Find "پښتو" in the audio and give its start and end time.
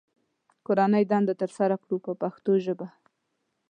2.21-2.51